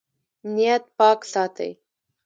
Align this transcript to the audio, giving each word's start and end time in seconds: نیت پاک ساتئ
نیت 0.53 0.83
پاک 0.97 1.19
ساتئ 1.33 1.71